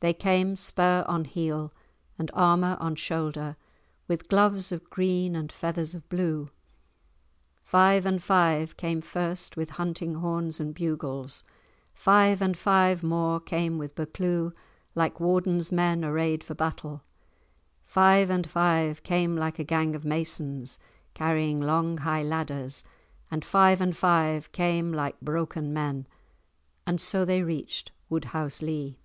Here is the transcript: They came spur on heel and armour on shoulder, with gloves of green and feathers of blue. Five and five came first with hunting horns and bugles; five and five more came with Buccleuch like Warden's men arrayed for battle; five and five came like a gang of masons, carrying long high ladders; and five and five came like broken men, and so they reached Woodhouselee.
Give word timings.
They 0.00 0.12
came 0.12 0.54
spur 0.54 1.02
on 1.08 1.24
heel 1.24 1.72
and 2.18 2.30
armour 2.34 2.76
on 2.78 2.94
shoulder, 2.94 3.56
with 4.06 4.28
gloves 4.28 4.70
of 4.70 4.90
green 4.90 5.34
and 5.34 5.50
feathers 5.50 5.94
of 5.94 6.06
blue. 6.10 6.50
Five 7.64 8.04
and 8.04 8.22
five 8.22 8.76
came 8.76 9.00
first 9.00 9.56
with 9.56 9.70
hunting 9.80 10.16
horns 10.16 10.60
and 10.60 10.74
bugles; 10.74 11.42
five 11.94 12.42
and 12.42 12.54
five 12.54 13.02
more 13.02 13.40
came 13.40 13.78
with 13.78 13.94
Buccleuch 13.94 14.52
like 14.94 15.20
Warden's 15.20 15.72
men 15.72 16.04
arrayed 16.04 16.44
for 16.44 16.54
battle; 16.54 17.02
five 17.86 18.28
and 18.28 18.46
five 18.46 19.02
came 19.04 19.34
like 19.36 19.58
a 19.58 19.64
gang 19.64 19.94
of 19.94 20.04
masons, 20.04 20.78
carrying 21.14 21.56
long 21.58 21.96
high 21.96 22.22
ladders; 22.22 22.84
and 23.30 23.42
five 23.42 23.80
and 23.80 23.96
five 23.96 24.52
came 24.52 24.92
like 24.92 25.18
broken 25.22 25.72
men, 25.72 26.06
and 26.86 27.00
so 27.00 27.24
they 27.24 27.42
reached 27.42 27.90
Woodhouselee. 28.10 28.98